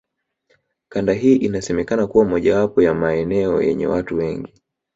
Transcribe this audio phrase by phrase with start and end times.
[0.89, 4.53] Kanda hii inasemekana kuwa mojawapo ya maeneo yenye watu wengi